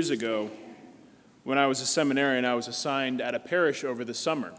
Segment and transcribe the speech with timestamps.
[0.00, 0.50] years ago,
[1.44, 4.50] when I was a seminarian, I was assigned at a parish over the summer.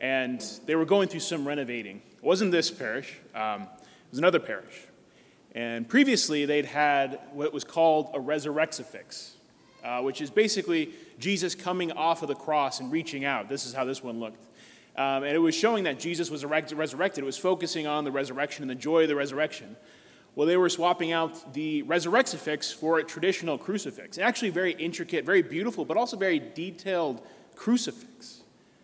[0.00, 2.02] And they were going through some renovating.
[2.16, 4.82] It wasn't this parish, um, it was another parish.
[5.54, 9.34] And previously, they'd had what was called a resurrexifix,
[9.84, 10.90] uh, which is basically
[11.20, 13.48] Jesus coming off of the cross and reaching out.
[13.48, 14.44] This is how this one looked.
[14.96, 17.22] Um, and it was showing that Jesus was resurrected.
[17.22, 19.76] It was focusing on the resurrection and the joy of the resurrection.
[20.36, 24.18] Well, they were swapping out the resurrexifix for a traditional crucifix.
[24.18, 27.22] Actually, very intricate, very beautiful, but also very detailed
[27.54, 28.42] crucifix.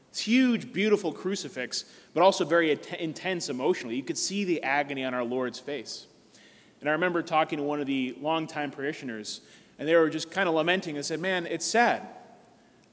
[0.08, 3.96] It's huge, beautiful crucifix, but also very intense emotionally.
[3.96, 6.06] You could see the agony on our Lord's face.
[6.80, 9.42] And I remember talking to one of the longtime parishioners,
[9.78, 12.08] and they were just kind of lamenting and said, Man, it's sad.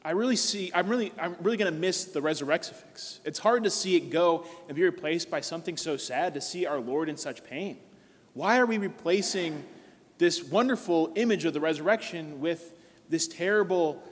[0.04, 3.20] I really see, I'm really, I'm really going to miss the resurrexifix.
[3.24, 6.66] It's hard to see it go and be replaced by something so sad, to see
[6.66, 7.78] our Lord in such pain.
[8.34, 9.64] Why are we replacing
[10.20, 12.74] this wonderful image of the resurrection with
[13.10, 14.04] this terrible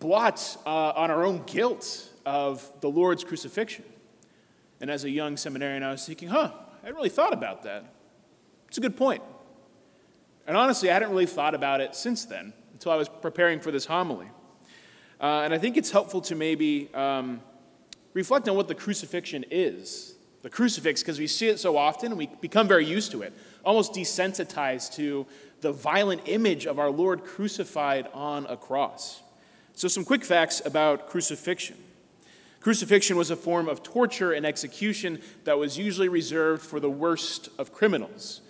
[0.00, 3.84] blot uh, on our own guilt of the Lord's crucifixion?
[4.80, 7.84] And as a young seminarian, I was thinking, huh, I hadn't really thought about that.
[8.66, 9.22] It's a good point.
[10.48, 13.70] And honestly, I hadn't really thought about it since then until I was preparing for
[13.70, 14.26] this homily.
[15.20, 17.40] Uh, and I think it's helpful to maybe um,
[18.14, 22.18] reflect on what the crucifixion is the crucifix because we see it so often and
[22.18, 23.32] we become very used to it,
[23.64, 25.26] almost desensitized to
[25.60, 29.22] the violent image of our Lord crucified on a cross.
[29.74, 31.76] So, some quick facts about crucifixion.
[32.60, 37.48] Crucifixion was a form of torture and execution that was usually reserved for the worst
[37.58, 38.42] of criminals.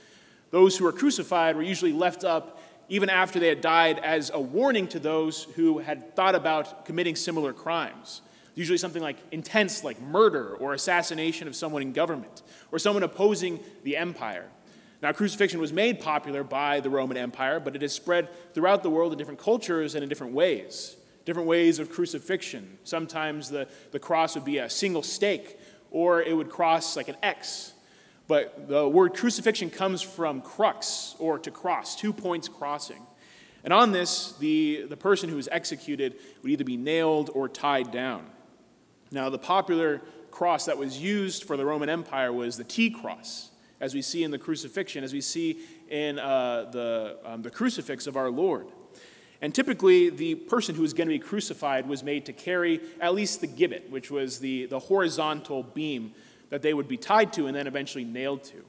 [0.50, 4.40] Those who were crucified were usually left up even after they had died as a
[4.40, 8.22] warning to those who had thought about committing similar crimes
[8.54, 13.60] usually something like intense, like murder or assassination of someone in government or someone opposing
[13.84, 14.46] the empire.
[15.02, 18.90] Now, crucifixion was made popular by the Roman Empire, but it has spread throughout the
[18.90, 20.96] world in different cultures and in different ways.
[21.24, 22.78] Different ways of crucifixion.
[22.84, 25.58] Sometimes the, the cross would be a single stake,
[25.90, 27.72] or it would cross like an X.
[28.26, 33.02] But the word crucifixion comes from crux, or to cross, two points crossing.
[33.64, 37.90] And on this, the, the person who was executed would either be nailed or tied
[37.90, 38.24] down.
[39.10, 43.49] Now, the popular cross that was used for the Roman Empire was the T cross,
[43.80, 48.06] as we see in the crucifixion, as we see in uh, the, um, the crucifix
[48.06, 48.68] of our Lord.
[49.42, 53.14] And typically, the person who was going to be crucified was made to carry at
[53.14, 56.12] least the gibbet, which was the, the horizontal beam
[56.50, 58.64] that they would be tied to and then eventually nailed to.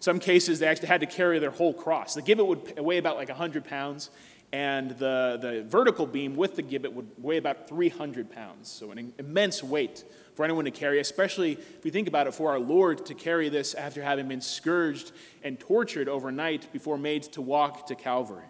[0.00, 2.14] Some cases, they actually had to carry their whole cross.
[2.14, 4.10] The gibbet would weigh about like 100 pounds,
[4.52, 8.68] and the, the vertical beam with the gibbet would weigh about 300 pounds.
[8.68, 12.50] So, an immense weight for anyone to carry, especially if we think about it for
[12.50, 15.12] our Lord to carry this after having been scourged
[15.44, 18.44] and tortured overnight before made to walk to Calvary.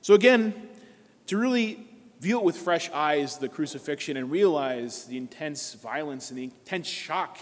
[0.00, 0.68] So, again,
[1.26, 1.86] to really
[2.20, 6.88] view it with fresh eyes, the crucifixion, and realize the intense violence and the intense
[6.88, 7.38] shock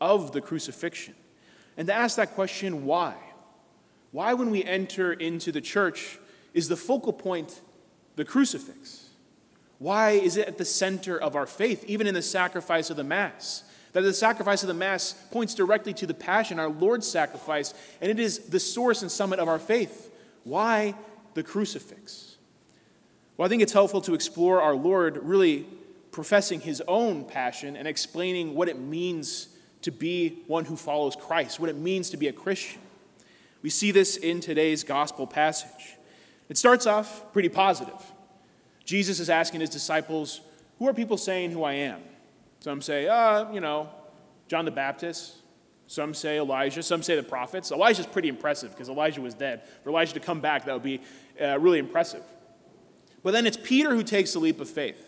[0.00, 1.14] of the crucifixion.
[1.76, 3.14] And to ask that question, why?
[4.12, 6.18] Why, when we enter into the church,
[6.54, 7.60] is the focal point
[8.16, 9.08] the crucifix?
[9.78, 13.04] Why is it at the center of our faith, even in the sacrifice of the
[13.04, 13.64] Mass?
[13.92, 18.10] That the sacrifice of the Mass points directly to the Passion, our Lord's sacrifice, and
[18.10, 20.14] it is the source and summit of our faith.
[20.44, 20.94] Why
[21.34, 22.36] the crucifix?
[23.36, 25.66] Well, I think it's helpful to explore our Lord really
[26.12, 29.48] professing his own passion and explaining what it means
[29.82, 32.80] to be one who follows Christ, what it means to be a Christian.
[33.62, 35.96] We see this in today's gospel passage.
[36.50, 37.94] It starts off pretty positive.
[38.84, 40.40] Jesus is asking his disciples,
[40.78, 42.00] Who are people saying who I am?
[42.58, 43.88] Some say, uh, you know,
[44.48, 45.36] John the Baptist.
[45.86, 46.82] Some say Elijah.
[46.82, 47.70] Some say the prophets.
[47.70, 49.62] Elijah's pretty impressive because Elijah was dead.
[49.84, 51.00] For Elijah to come back, that would be
[51.40, 52.22] uh, really impressive.
[53.22, 55.00] But then it's Peter who takes the leap of faith.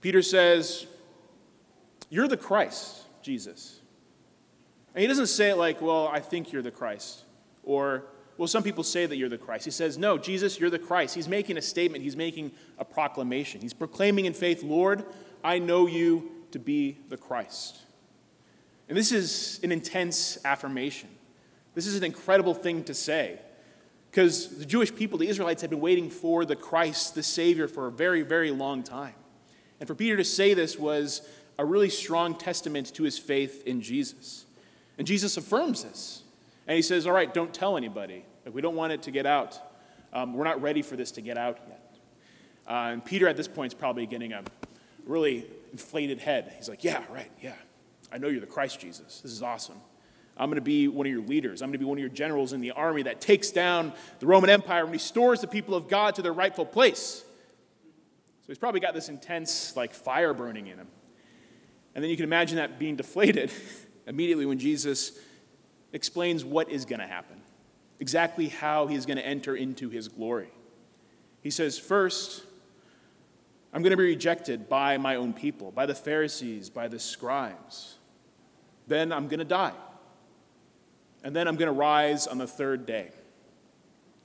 [0.00, 0.86] Peter says,
[2.08, 3.80] You're the Christ, Jesus.
[4.94, 7.24] And he doesn't say it like, Well, I think you're the Christ.
[7.62, 8.04] Or
[8.36, 9.64] well, some people say that you're the Christ.
[9.64, 11.14] He says, No, Jesus, you're the Christ.
[11.14, 13.60] He's making a statement, he's making a proclamation.
[13.60, 15.04] He's proclaiming in faith, Lord,
[15.42, 17.78] I know you to be the Christ.
[18.88, 21.08] And this is an intense affirmation.
[21.74, 23.38] This is an incredible thing to say.
[24.10, 27.88] Because the Jewish people, the Israelites, had been waiting for the Christ, the Savior, for
[27.88, 29.14] a very, very long time.
[29.80, 31.28] And for Peter to say this was
[31.58, 34.46] a really strong testament to his faith in Jesus.
[34.98, 36.23] And Jesus affirms this.
[36.66, 38.24] And he says, All right, don't tell anybody.
[38.44, 39.58] Like, we don't want it to get out.
[40.12, 41.96] Um, we're not ready for this to get out yet.
[42.66, 44.42] Uh, and Peter at this point is probably getting a
[45.06, 46.52] really inflated head.
[46.56, 47.54] He's like, Yeah, right, yeah.
[48.12, 49.20] I know you're the Christ Jesus.
[49.20, 49.80] This is awesome.
[50.36, 51.62] I'm going to be one of your leaders.
[51.62, 54.26] I'm going to be one of your generals in the army that takes down the
[54.26, 57.24] Roman Empire and restores the people of God to their rightful place.
[58.42, 60.88] So he's probably got this intense, like, fire burning in him.
[61.94, 63.52] And then you can imagine that being deflated
[64.06, 65.18] immediately when Jesus
[65.94, 67.40] explains what is going to happen,
[68.00, 70.50] exactly how he's going to enter into his glory.
[71.40, 72.44] He says, First,
[73.72, 77.96] I'm going to be rejected by my own people, by the Pharisees, by the scribes.
[78.86, 79.72] Then I'm going to die.
[81.22, 83.10] And then I'm going to rise on the third day.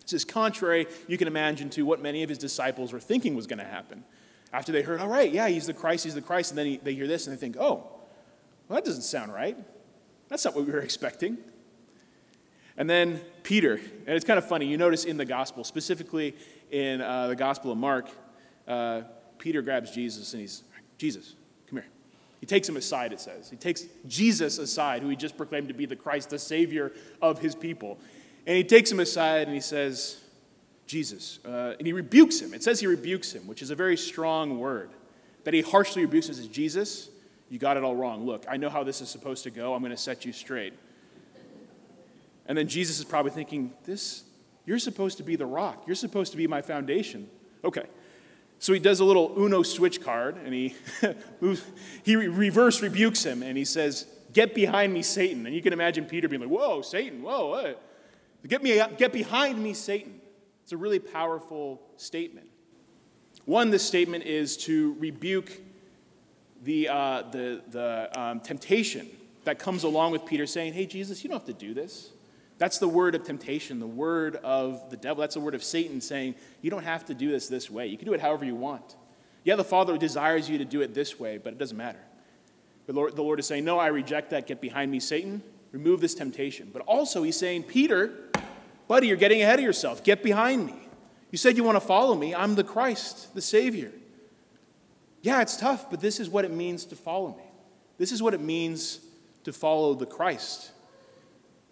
[0.01, 3.48] This is contrary, you can imagine, to what many of his disciples were thinking was
[3.48, 4.04] going to happen.
[4.51, 6.77] After they heard, all right, yeah, he's the Christ, he's the Christ, and then he,
[6.77, 7.88] they hear this and they think, oh,
[8.68, 9.56] well, that doesn't sound right.
[10.27, 11.38] That's not what we were expecting.
[12.79, 16.33] And then Peter, and it's kind of funny, you notice in the gospel, specifically
[16.71, 18.09] in uh, the gospel of Mark,
[18.69, 19.01] uh,
[19.37, 20.63] Peter grabs Jesus and he's,
[20.97, 21.35] Jesus,
[21.67, 21.87] come here.
[22.39, 23.49] He takes him aside, it says.
[23.49, 27.39] He takes Jesus aside, who he just proclaimed to be the Christ, the Savior of
[27.39, 27.99] his people.
[28.47, 30.21] And he takes him aside and he says,
[30.87, 31.39] Jesus.
[31.45, 32.53] Uh, and he rebukes him.
[32.53, 34.89] It says he rebukes him, which is a very strong word.
[35.43, 37.09] That he harshly rebukes him Jesus,
[37.49, 38.25] you got it all wrong.
[38.25, 39.73] Look, I know how this is supposed to go.
[39.73, 40.73] I'm going to set you straight.
[42.49, 44.23] And then Jesus is probably thinking, This,
[44.65, 45.83] you're supposed to be the rock.
[45.85, 47.29] You're supposed to be my foundation.
[47.63, 47.85] Okay.
[48.57, 50.75] So he does a little Uno switch card and he,
[52.03, 55.45] he reverse rebukes him and he says, Get behind me, Satan.
[55.45, 57.81] And you can imagine Peter being like, Whoa, Satan, whoa, what?
[58.47, 60.19] Get, me, get behind me, Satan.
[60.63, 62.47] It's a really powerful statement.
[63.45, 65.61] One, this statement is to rebuke
[66.63, 69.07] the, uh, the, the um, temptation
[69.43, 72.11] that comes along with Peter saying, Hey, Jesus, you don't have to do this.
[72.59, 75.21] That's the word of temptation, the word of the devil.
[75.21, 77.88] That's the word of Satan saying, You don't have to do this this way.
[77.88, 78.97] You can do it however you want.
[79.45, 82.00] Yeah, the Father desires you to do it this way, but it doesn't matter.
[82.85, 84.45] The Lord, the Lord is saying, No, I reject that.
[84.45, 85.41] Get behind me, Satan.
[85.71, 86.69] Remove this temptation.
[86.73, 88.11] But also, he's saying, Peter,
[88.88, 90.03] buddy, you're getting ahead of yourself.
[90.03, 90.75] Get behind me.
[91.31, 92.35] You said you want to follow me.
[92.35, 93.91] I'm the Christ, the Savior.
[95.21, 97.44] Yeah, it's tough, but this is what it means to follow me.
[97.97, 99.00] This is what it means
[99.44, 100.71] to follow the Christ.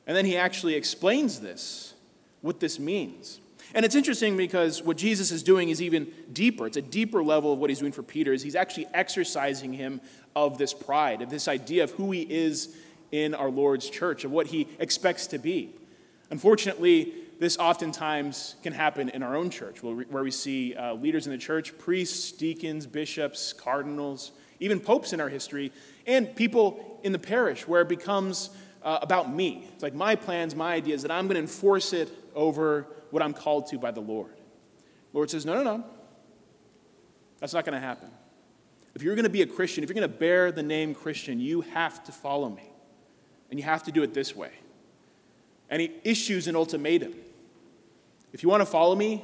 [0.07, 1.94] And then he actually explains this,
[2.42, 3.39] what this means.
[3.75, 6.65] And it's interesting because what Jesus is doing is even deeper.
[6.65, 10.00] It's a deeper level of what he's doing for Peter is he's actually exercising him
[10.36, 12.75] of this pride, of this idea of who he is
[13.12, 15.75] in our Lord's church, of what he expects to be.
[16.30, 21.31] Unfortunately, this oftentimes can happen in our own church, where we see uh, leaders in
[21.31, 25.71] the church, priests, deacons, bishops, cardinals, even popes in our history,
[26.06, 28.50] and people in the parish, where it becomes
[28.88, 29.68] uh, about me.
[29.74, 33.34] It's like my plans, my ideas, that I'm going to enforce it over what I'm
[33.34, 34.31] called to by the Lord.
[34.31, 35.84] The Lord says, no, no, no.
[37.39, 38.10] That's not going to happen.
[38.95, 41.42] If you're going to be a Christian, if you're going to bear the name Christian,
[41.42, 42.63] you have to follow me.
[43.51, 44.51] And you have to do it this way.
[45.69, 47.13] And he issues an ultimatum.
[48.31, 49.22] If you want to follow me,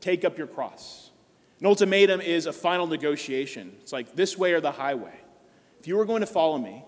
[0.00, 1.12] take up your cross.
[1.60, 3.76] An ultimatum is a final negotiation.
[3.80, 5.20] It's like this way or the highway.
[5.78, 6.84] If you are going to follow me,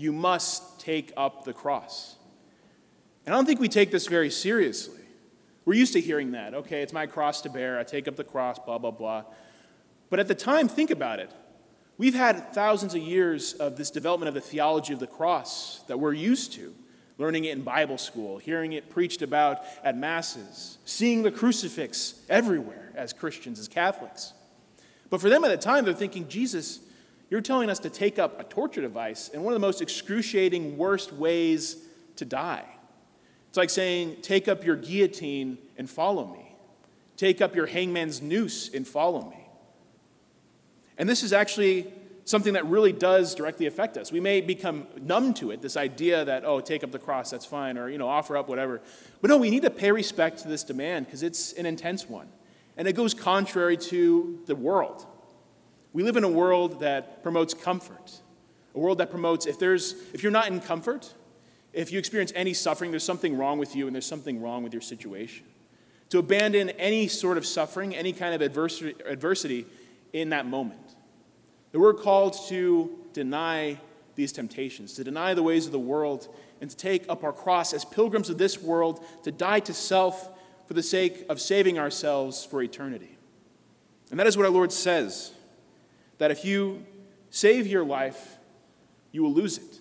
[0.00, 2.16] you must take up the cross.
[3.26, 5.02] And I don't think we take this very seriously.
[5.66, 6.54] We're used to hearing that.
[6.54, 7.78] Okay, it's my cross to bear.
[7.78, 9.24] I take up the cross, blah, blah, blah.
[10.08, 11.30] But at the time, think about it.
[11.98, 16.00] We've had thousands of years of this development of the theology of the cross that
[16.00, 16.74] we're used to,
[17.18, 22.90] learning it in Bible school, hearing it preached about at masses, seeing the crucifix everywhere
[22.94, 24.32] as Christians, as Catholics.
[25.10, 26.80] But for them at the time, they're thinking, Jesus,
[27.30, 30.76] you're telling us to take up a torture device in one of the most excruciating,
[30.76, 31.76] worst ways
[32.16, 32.66] to die.
[33.48, 36.54] It's like saying, take up your guillotine and follow me.
[37.16, 39.48] Take up your hangman's noose and follow me.
[40.98, 41.92] And this is actually
[42.24, 44.12] something that really does directly affect us.
[44.12, 47.46] We may become numb to it, this idea that, oh, take up the cross, that's
[47.46, 48.80] fine, or, you know, offer up whatever.
[49.20, 52.28] But no, we need to pay respect to this demand because it's an intense one.
[52.76, 55.06] And it goes contrary to the world.
[55.92, 58.20] We live in a world that promotes comfort,
[58.74, 61.12] a world that promotes if, there's, if you're not in comfort,
[61.72, 64.72] if you experience any suffering, there's something wrong with you and there's something wrong with
[64.72, 65.46] your situation.
[66.10, 69.66] To abandon any sort of suffering, any kind of adversity, adversity
[70.12, 70.80] in that moment.
[71.72, 73.78] That we're called to deny
[74.16, 76.28] these temptations, to deny the ways of the world,
[76.60, 80.30] and to take up our cross as pilgrims of this world, to die to self
[80.66, 83.16] for the sake of saving ourselves for eternity.
[84.10, 85.32] And that is what our Lord says
[86.20, 86.84] that if you
[87.30, 88.36] save your life,
[89.10, 89.80] you will lose it.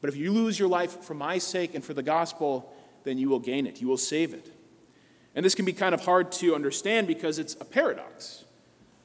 [0.00, 3.28] But if you lose your life for my sake and for the gospel, then you
[3.28, 3.80] will gain it.
[3.80, 4.52] You will save it.
[5.34, 8.44] And this can be kind of hard to understand because it's a paradox.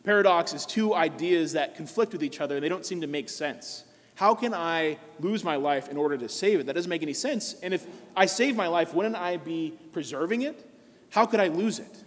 [0.03, 3.29] Paradox is two ideas that conflict with each other and they don't seem to make
[3.29, 3.83] sense.
[4.13, 6.67] How can I lose my life in order to save it?
[6.67, 7.55] That doesn't make any sense.
[7.63, 10.69] And if I save my life, wouldn't I be preserving it?
[11.09, 12.03] How could I lose it?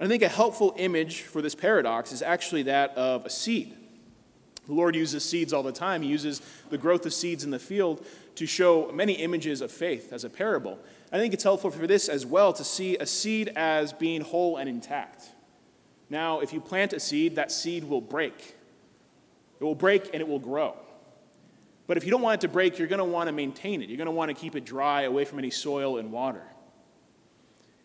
[0.00, 3.74] I think a helpful image for this paradox is actually that of a seed.
[4.66, 6.02] The Lord uses seeds all the time.
[6.02, 6.40] He uses
[6.70, 8.04] the growth of seeds in the field
[8.36, 10.78] to show many images of faith as a parable.
[11.10, 14.58] I think it's helpful for this as well to see a seed as being whole
[14.58, 15.30] and intact.
[16.10, 18.56] Now, if you plant a seed, that seed will break.
[19.58, 20.76] It will break and it will grow.
[21.86, 23.88] But if you don't want it to break, you're going to want to maintain it.
[23.88, 26.42] You're going to want to keep it dry, away from any soil and water.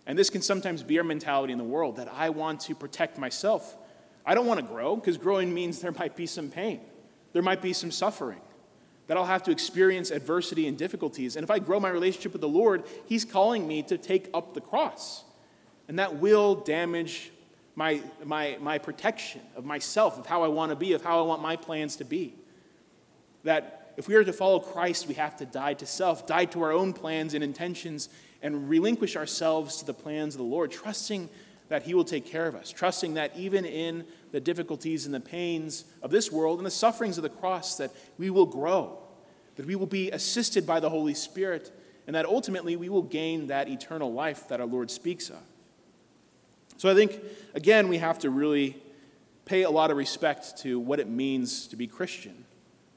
[0.06, 3.18] And this can sometimes be our mentality in the world that I want to protect
[3.18, 3.78] myself.
[4.26, 6.82] I don't want to grow because growing means there might be some pain,
[7.32, 8.42] there might be some suffering,
[9.08, 11.36] that I'll have to experience adversity and difficulties.
[11.36, 14.54] And if I grow my relationship with the Lord, He's calling me to take up
[14.54, 15.24] the cross.
[15.88, 17.32] And that will damage
[17.76, 21.24] my, my, my protection of myself, of how I want to be, of how I
[21.24, 22.36] want my plans to be.
[23.44, 26.62] That if we are to follow Christ, we have to die to self, die to
[26.64, 28.10] our own plans and intentions,
[28.42, 31.30] and relinquish ourselves to the plans of the Lord, trusting
[31.70, 35.20] that He will take care of us, trusting that even in the difficulties and the
[35.20, 38.98] pains of this world and the sufferings of the cross, that we will grow,
[39.56, 41.72] that we will be assisted by the Holy Spirit,
[42.08, 45.40] and that ultimately we will gain that eternal life that our Lord speaks of.
[46.78, 47.22] So I think,
[47.54, 48.76] again, we have to really
[49.46, 52.46] pay a lot of respect to what it means to be Christian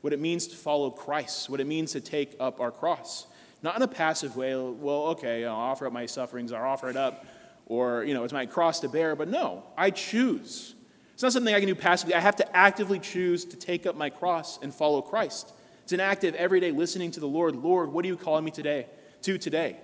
[0.07, 3.27] what it means to follow Christ, what it means to take up our cross.
[3.61, 6.97] Not in a passive way, well, okay, I'll offer up my sufferings, I'll offer it
[6.97, 7.27] up,
[7.67, 10.77] or, you know, it's my cross to bear, but no, I choose.
[11.15, 12.15] It's not something I can do passively.
[12.15, 15.53] I have to actively choose to take up my cross and follow Christ.
[15.83, 17.57] It's an active, everyday listening to the Lord.
[17.57, 18.87] Lord, what are you calling me today
[19.23, 19.77] to today?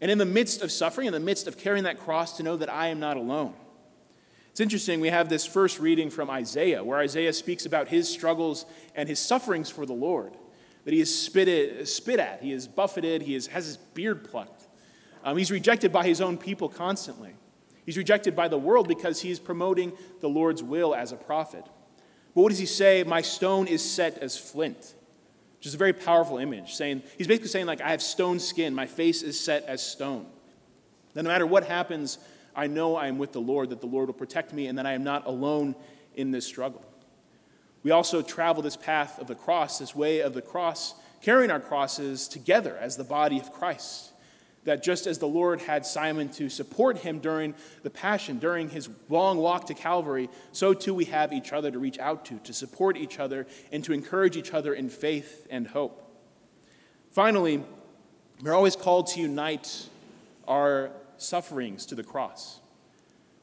[0.00, 2.56] And in the midst of suffering, in the midst of carrying that cross, to know
[2.56, 3.54] that I am not alone.
[4.56, 8.64] It's interesting, we have this first reading from Isaiah, where Isaiah speaks about his struggles
[8.94, 10.34] and his sufferings for the Lord.
[10.86, 14.66] That he is spit, spit at, he is buffeted, he is, has his beard plucked.
[15.22, 17.34] Um, he's rejected by his own people constantly.
[17.84, 21.66] He's rejected by the world because he's promoting the Lord's will as a prophet.
[22.34, 23.04] But what does he say?
[23.04, 24.94] My stone is set as flint,
[25.58, 26.72] which is a very powerful image.
[26.72, 30.24] Saying he's basically saying like I have stone skin, my face is set as stone.
[31.12, 32.16] That no matter what happens
[32.56, 34.86] I know I am with the Lord, that the Lord will protect me, and that
[34.86, 35.76] I am not alone
[36.14, 36.84] in this struggle.
[37.82, 41.60] We also travel this path of the cross, this way of the cross, carrying our
[41.60, 44.12] crosses together as the body of Christ.
[44.64, 48.88] That just as the Lord had Simon to support him during the passion, during his
[49.08, 52.52] long walk to Calvary, so too we have each other to reach out to, to
[52.52, 56.02] support each other, and to encourage each other in faith and hope.
[57.12, 57.62] Finally,
[58.42, 59.86] we're always called to unite
[60.48, 60.90] our
[61.22, 62.60] sufferings to the cross.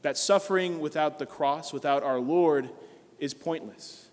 [0.01, 2.69] That suffering without the cross, without our Lord,
[3.19, 4.09] is pointless.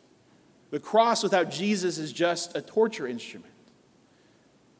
[0.70, 3.52] The cross without Jesus is just a torture instrument.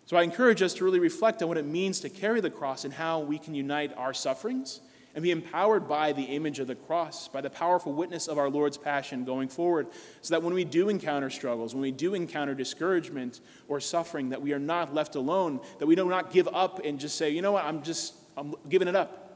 [0.06, 2.84] So I encourage us to really reflect on what it means to carry the cross
[2.84, 4.80] and how we can unite our sufferings
[5.14, 8.48] and be empowered by the image of the cross, by the powerful witness of our
[8.48, 9.88] Lord's passion going forward,
[10.22, 14.40] so that when we do encounter struggles, when we do encounter discouragement or suffering, that
[14.40, 17.42] we are not left alone, that we do not give up and just say, you
[17.42, 19.26] know what, I'm just I'm giving it up.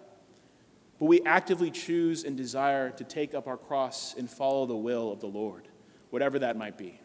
[0.99, 5.13] But we actively choose and desire to take up our cross and follow the will
[5.13, 5.69] of the Lord,
[6.09, 6.99] whatever that might be.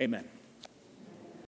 [0.00, 0.24] Amen.